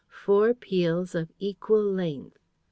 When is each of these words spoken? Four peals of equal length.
Four 0.25 0.55
peals 0.55 1.13
of 1.13 1.31
equal 1.37 1.83
length. 1.83 2.39